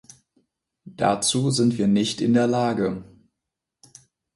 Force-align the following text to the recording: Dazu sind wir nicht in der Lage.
Dazu 0.95 1.51
sind 1.51 1.77
wir 1.77 1.87
nicht 1.87 2.21
in 2.21 2.33
der 2.33 2.47
Lage. 2.47 3.03